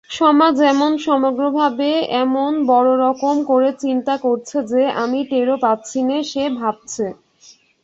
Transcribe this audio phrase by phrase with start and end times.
[0.09, 1.89] সমাজ এমন সমগ্রভাবে
[2.23, 7.05] এমন বড়োরকম করে চিন্তা করছে যে আমি টেরও পাচ্ছিনে সে ভাবছে।